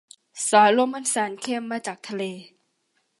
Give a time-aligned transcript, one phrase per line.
[0.49, 2.23] สายลมอันแสนเค็มมาจากทะเล